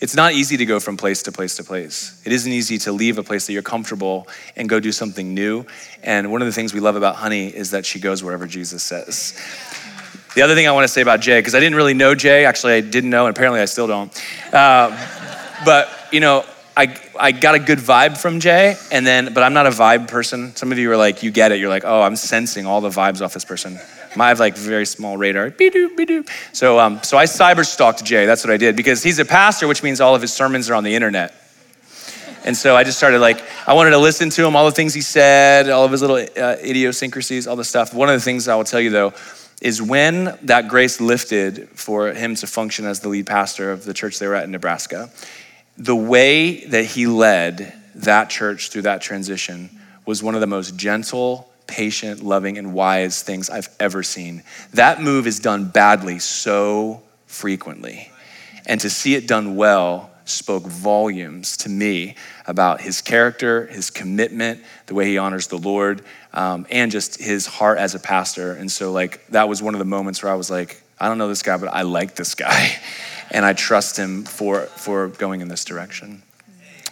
[0.01, 2.21] It's not easy to go from place to place to place.
[2.25, 5.65] It isn't easy to leave a place that you're comfortable and go do something new.
[6.03, 8.81] And one of the things we love about Honey is that she goes wherever Jesus
[8.81, 9.37] says.
[10.35, 12.45] The other thing I want to say about Jay, because I didn't really know Jay,
[12.45, 14.25] actually, I didn't know, and apparently I still don't.
[14.53, 14.95] Uh,
[15.65, 16.45] but, you know,
[16.77, 20.07] I, I got a good vibe from Jay, and then, but I'm not a vibe
[20.07, 20.55] person.
[20.55, 21.59] Some of you are like, you get it.
[21.59, 23.79] You're like, oh, I'm sensing all the vibes off this person.
[24.17, 25.49] I have like very small radar.
[25.49, 26.23] Be-doo, be-doo.
[26.53, 28.25] So, um, so I cyber stalked Jay.
[28.25, 30.75] That's what I did because he's a pastor, which means all of his sermons are
[30.75, 31.33] on the internet.
[32.45, 34.93] And so I just started like, I wanted to listen to him, all the things
[34.93, 37.93] he said, all of his little uh, idiosyncrasies, all the stuff.
[37.93, 39.13] One of the things I will tell you though
[39.61, 43.93] is when that grace lifted for him to function as the lead pastor of the
[43.93, 45.09] church they were at in Nebraska,
[45.77, 49.69] the way that he led that church through that transition
[50.05, 54.43] was one of the most gentle, patient, loving, and wise things I've ever seen.
[54.73, 58.11] That move is done badly so frequently.
[58.65, 62.15] And to see it done well spoke volumes to me
[62.45, 66.01] about his character, his commitment, the way he honors the Lord,
[66.33, 68.53] um, and just his heart as a pastor.
[68.53, 71.17] And so, like, that was one of the moments where I was like, I don't
[71.17, 72.71] know this guy, but I like this guy.
[73.31, 76.23] and I trust him for, for going in this direction.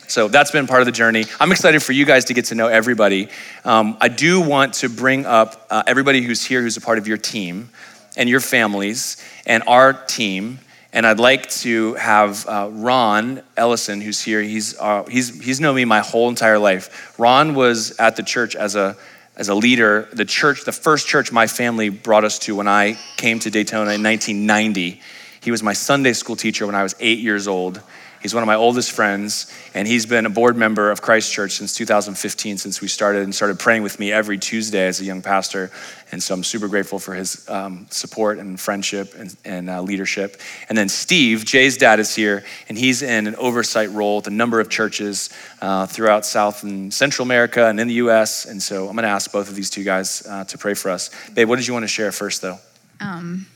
[0.08, 1.26] So that's been part of the journey.
[1.40, 3.28] I'm excited for you guys to get to know everybody.
[3.66, 7.08] Um, I do want to bring up uh, everybody who's here who's a part of
[7.08, 7.70] your team
[8.16, 10.60] and your families and our team.
[10.94, 14.42] And I'd like to have uh, Ron Ellison, who's here.
[14.42, 17.20] He's, uh, he's, he's known me my whole entire life.
[17.20, 18.96] Ron was at the church as a
[19.38, 22.98] as a leader, the church, the first church my family brought us to when I
[23.18, 25.00] came to Daytona in 1990.
[25.42, 27.82] He was my Sunday school teacher when I was eight years old.
[28.28, 31.54] He's one of my oldest friends, and he's been a board member of Christ Church
[31.54, 35.22] since 2015, since we started, and started praying with me every Tuesday as a young
[35.22, 35.72] pastor.
[36.12, 40.42] And so I'm super grateful for his um, support and friendship and, and uh, leadership.
[40.68, 44.30] And then Steve, Jay's dad, is here, and he's in an oversight role at a
[44.30, 45.30] number of churches
[45.62, 48.44] uh, throughout South and Central America and in the U.S.
[48.44, 50.92] And so I'm going to ask both of these two guys uh, to pray for
[50.92, 51.12] us.
[51.30, 52.60] Babe, what did you want to share first, though?
[53.00, 53.48] Um,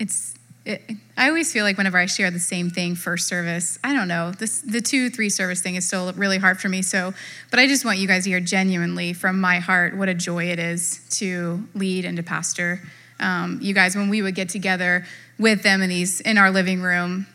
[0.00, 0.35] it's
[0.66, 0.82] it,
[1.16, 4.32] I always feel like whenever I share the same thing first service, I don't know,
[4.32, 6.82] this, the two, three service thing is still really hard for me.
[6.82, 7.14] So,
[7.50, 10.50] but I just want you guys to hear genuinely from my heart what a joy
[10.50, 12.82] it is to lead and to pastor.
[13.20, 15.06] Um, you guys, when we would get together
[15.38, 17.26] with them in these in our living room,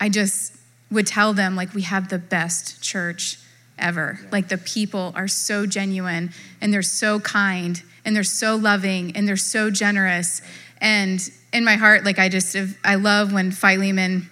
[0.00, 0.56] I just
[0.90, 3.38] would tell them like we have the best church
[3.78, 4.20] ever.
[4.30, 6.30] Like the people are so genuine
[6.60, 10.40] and they're so kind and they're so loving and they're so generous
[10.80, 14.28] and in my heart, like I just, I love when Philemon,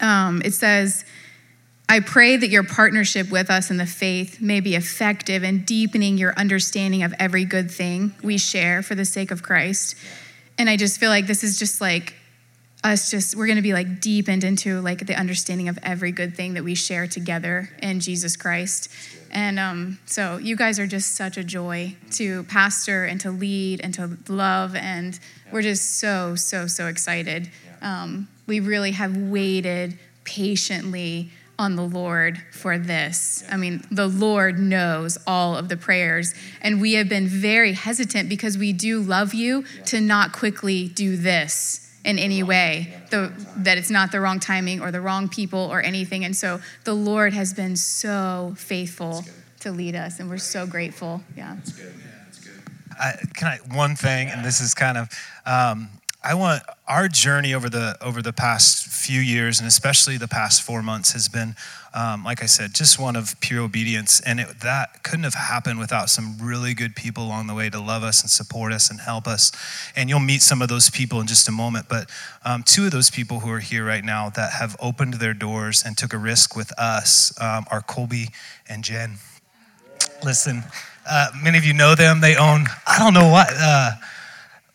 [0.00, 1.04] um, it says,
[1.88, 6.18] I pray that your partnership with us in the faith may be effective in deepening
[6.18, 9.96] your understanding of every good thing we share for the sake of Christ.
[10.56, 12.14] And I just feel like this is just like
[12.82, 16.34] us just we're going to be like deepened into like the understanding of every good
[16.34, 18.90] thing that we share together in jesus christ
[19.32, 23.80] and um, so you guys are just such a joy to pastor and to lead
[23.80, 25.20] and to love and
[25.52, 27.50] we're just so so so excited
[27.82, 33.44] um, we really have waited patiently on the Lord for this.
[33.50, 36.34] I mean, the Lord knows all of the prayers.
[36.62, 41.18] And we have been very hesitant because we do love you to not quickly do
[41.18, 45.60] this in any way, the, that it's not the wrong timing or the wrong people
[45.60, 46.24] or anything.
[46.24, 49.22] And so the Lord has been so faithful
[49.60, 51.20] to lead us, and we're so grateful.
[51.36, 51.56] Yeah.
[53.00, 55.08] I, can I one thing, and this is kind of
[55.46, 55.88] um,
[56.22, 60.60] I want our journey over the over the past few years, and especially the past
[60.60, 61.56] four months, has been,
[61.94, 64.20] um, like I said, just one of pure obedience.
[64.20, 67.80] And it, that couldn't have happened without some really good people along the way to
[67.80, 69.50] love us and support us and help us.
[69.96, 71.86] And you'll meet some of those people in just a moment.
[71.88, 72.10] But
[72.44, 75.82] um, two of those people who are here right now that have opened their doors
[75.86, 78.28] and took a risk with us um, are Colby
[78.68, 79.16] and Jen.
[80.22, 80.64] Listen,
[81.10, 82.20] uh, many of you know them.
[82.20, 83.48] They own I don't know what.
[83.52, 83.90] Uh,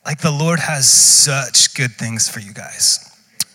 [0.05, 3.01] like the Lord has such good things for you guys.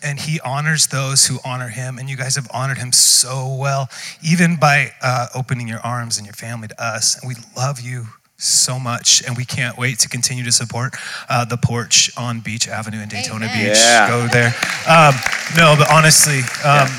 [0.03, 1.97] And he honors those who honor him.
[1.97, 3.87] And you guys have honored him so well,
[4.23, 7.21] even by uh, opening your arms and your family to us.
[7.21, 8.05] And we love you
[8.37, 9.21] so much.
[9.25, 10.95] And we can't wait to continue to support
[11.29, 13.69] uh, the porch on Beach Avenue in Daytona Amen.
[13.69, 13.77] Beach.
[13.77, 14.09] Yeah.
[14.09, 14.53] Go there.
[14.89, 15.13] Um,
[15.55, 16.89] no, but honestly, um,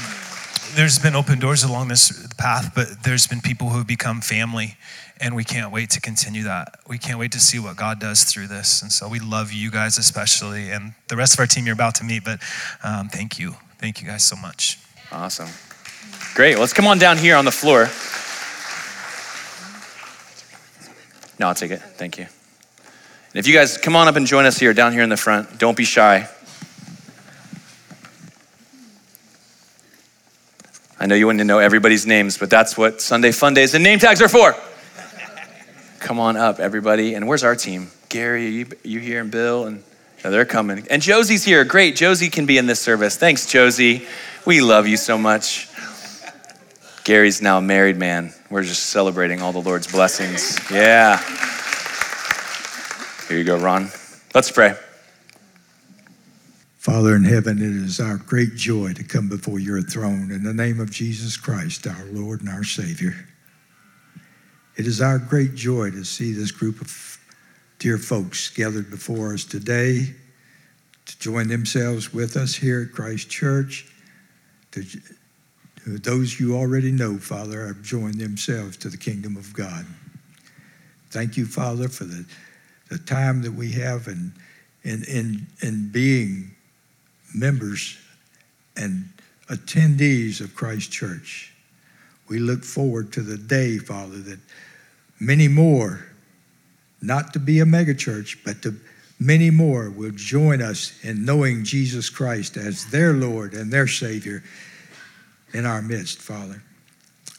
[0.74, 4.76] there's been open doors along this path, but there's been people who have become family
[5.22, 6.80] and we can't wait to continue that.
[6.88, 8.82] We can't wait to see what God does through this.
[8.82, 11.94] And so we love you guys especially, and the rest of our team you're about
[11.96, 12.24] to meet.
[12.24, 12.40] But
[12.82, 14.80] um, thank you, thank you guys so much.
[15.12, 15.48] Awesome.
[16.34, 16.58] Great.
[16.58, 17.88] Let's come on down here on the floor.
[21.38, 21.80] No, I'll take it.
[21.80, 22.24] Thank you.
[22.24, 25.16] And if you guys come on up and join us here, down here in the
[25.16, 26.28] front, don't be shy.
[30.98, 34.00] I know you wouldn't know everybody's names, but that's what Sunday Fun Days and name
[34.00, 34.56] tags are for.
[36.12, 37.14] Come on up, everybody.
[37.14, 37.90] And where's our team?
[38.10, 39.82] Gary, you, you here, and Bill, and
[40.22, 40.86] no, they're coming.
[40.90, 41.64] And Josie's here.
[41.64, 41.96] Great.
[41.96, 43.16] Josie can be in this service.
[43.16, 44.06] Thanks, Josie.
[44.44, 45.70] We love you so much.
[47.04, 48.34] Gary's now a married man.
[48.50, 50.60] We're just celebrating all the Lord's blessings.
[50.70, 51.16] Yeah.
[53.26, 53.88] Here you go, Ron.
[54.34, 54.74] Let's pray.
[56.76, 60.52] Father in heaven, it is our great joy to come before your throne in the
[60.52, 63.14] name of Jesus Christ, our Lord and our Savior.
[64.76, 67.18] It is our great joy to see this group of
[67.78, 70.14] dear folks gathered before us today
[71.04, 73.92] to join themselves with us here at Christ Church.
[74.70, 74.82] To,
[75.84, 79.84] to those you already know, Father, have joined themselves to the kingdom of God.
[81.10, 82.24] Thank you, Father, for the,
[82.88, 84.32] the time that we have in,
[84.84, 86.52] in, in, in being
[87.34, 87.98] members
[88.76, 89.10] and
[89.50, 91.52] attendees of Christ Church.
[92.32, 94.38] We look forward to the day, Father, that
[95.20, 96.02] many more,
[97.02, 98.74] not to be a megachurch, but to
[99.20, 104.42] many more will join us in knowing Jesus Christ as their Lord and their Savior
[105.52, 106.62] in our midst, Father.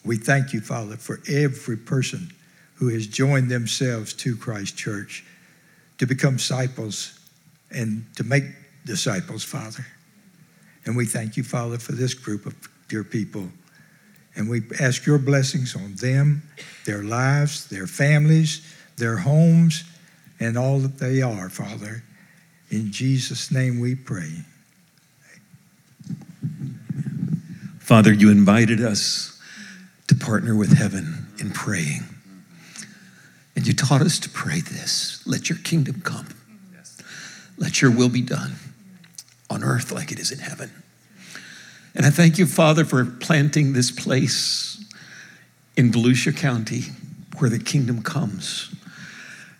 [0.05, 2.31] We thank you, Father, for every person
[2.75, 5.25] who has joined themselves to Christ Church
[5.97, 7.19] to become disciples
[7.71, 8.43] and to make
[8.85, 9.87] disciples, Father.
[10.85, 12.53] And we thank you, Father, for this group of
[12.89, 13.49] dear people.
[14.35, 16.43] And we ask your blessings on them,
[16.85, 18.67] their lives, their families,
[18.97, 19.83] their homes,
[20.39, 22.03] and all that they are, Father.
[22.69, 24.31] In Jesus' name we pray.
[27.79, 29.39] Father, you invited us
[30.07, 32.03] to partner with heaven in praying.
[33.55, 36.27] And you taught us to pray this let your kingdom come,
[37.57, 38.55] let your will be done
[39.49, 40.82] on earth like it is in heaven.
[41.95, 44.83] And I thank you, Father, for planting this place
[45.75, 46.85] in Volusia County
[47.37, 48.73] where the kingdom comes.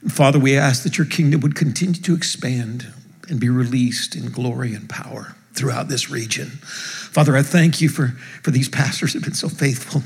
[0.09, 2.91] Father, we ask that your kingdom would continue to expand
[3.29, 6.47] and be released in glory and power throughout this region.
[6.49, 8.07] Father, I thank you for,
[8.41, 10.01] for these pastors who have been so faithful,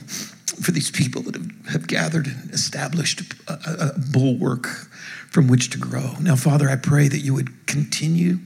[0.62, 4.68] for these people that have, have gathered and established a, a bulwark
[5.32, 6.14] from which to grow.
[6.20, 8.40] Now, Father, I pray that you would continue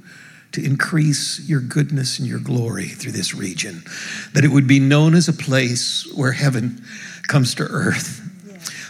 [0.52, 3.84] to increase your goodness and your glory through this region,
[4.34, 6.84] that it would be known as a place where heaven
[7.28, 8.20] comes to earth.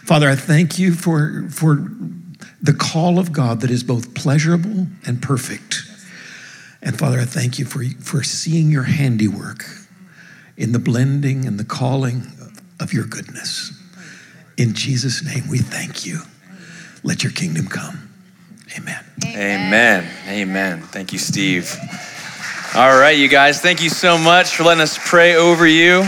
[0.04, 1.88] Father, I thank you for, for
[2.62, 5.84] the call of God that is both pleasurable and perfect.
[6.82, 9.64] And Father, I thank you for, for seeing your handiwork
[10.58, 12.24] in the blending and the calling
[12.80, 13.72] of your goodness.
[14.58, 16.22] In Jesus' name, we thank you.
[17.04, 18.11] Let your kingdom come.
[18.78, 19.04] Amen.
[19.26, 20.12] Amen.
[20.28, 20.82] Amen.
[20.82, 21.76] Thank you, Steve.
[22.74, 26.04] All right, you guys, thank you so much for letting us pray over you.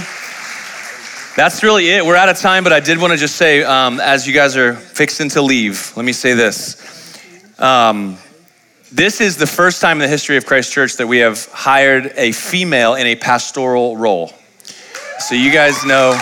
[1.36, 2.05] That's really it.
[2.05, 4.55] We're out of time, but I did want to just say, um, as you guys
[4.55, 7.20] are fixing to leave, let me say this.
[7.59, 8.18] Um,
[8.93, 12.14] this is the first time in the history of Christ Church that we have hired
[12.16, 14.32] a female in a pastoral role.
[15.20, 16.18] So you guys know,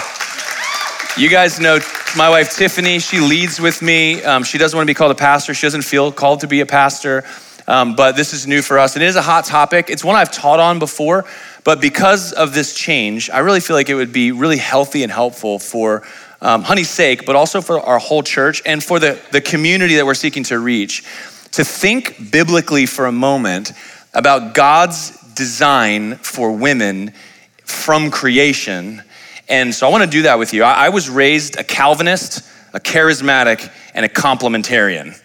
[1.17, 1.79] you guys know
[2.15, 2.99] my wife Tiffany.
[2.99, 4.21] She leads with me.
[4.23, 5.53] Um, she doesn't want to be called a pastor.
[5.53, 7.23] She doesn't feel called to be a pastor.
[7.67, 8.95] Um, but this is new for us.
[8.95, 9.89] And it is a hot topic.
[9.89, 11.25] It's one I've taught on before,
[11.63, 15.11] but because of this change, I really feel like it would be really healthy and
[15.11, 16.03] helpful for
[16.41, 20.05] um, Honey's sake, but also for our whole church and for the, the community that
[20.05, 21.03] we're seeking to reach,
[21.51, 23.73] to think biblically for a moment
[24.13, 27.13] about God's design for women
[27.63, 29.03] from creation.
[29.51, 30.63] And so I want to do that with you.
[30.63, 35.21] I, I was raised a Calvinist, a charismatic, and a complementarian.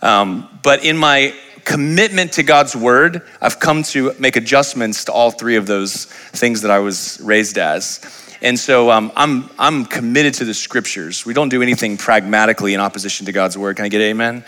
[0.00, 5.32] Um, but in my commitment to God's word, I've come to make adjustments to all
[5.32, 8.00] three of those things that I was raised as.
[8.40, 11.26] And so um, I'm, I'm committed to the scriptures.
[11.26, 13.74] We don't do anything pragmatically in opposition to God's word.
[13.74, 14.44] Can I get amen?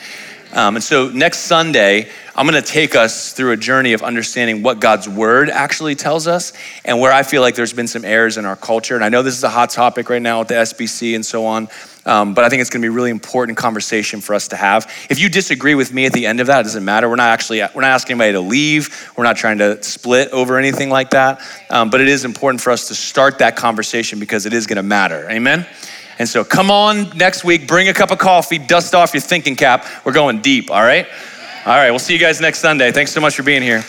[0.53, 4.63] Um, and so next Sunday, I'm going to take us through a journey of understanding
[4.63, 6.53] what God's word actually tells us
[6.85, 8.95] and where I feel like there's been some errors in our culture.
[8.95, 11.47] And I know this is a hot topic right now with the SBC and so
[11.47, 11.69] on,
[12.05, 14.57] um, but I think it's going to be a really important conversation for us to
[14.57, 14.93] have.
[15.11, 17.09] If you disagree with me at the end of that, it doesn't matter.
[17.09, 19.13] We're not actually we're not asking anybody to leave.
[19.17, 21.41] We're not trying to split over anything like that.
[21.71, 24.77] Um, but it is important for us to start that conversation because it is going
[24.77, 25.29] to matter.
[25.31, 25.67] Amen.
[26.19, 29.57] And so come on next week, bring a cup of coffee, dust off your thinking
[29.57, 29.87] cap.
[30.05, 31.07] We're going deep, all right?
[31.67, 32.93] All right, we'll see you guys next Sunday.
[32.93, 33.85] Thanks so much for being here.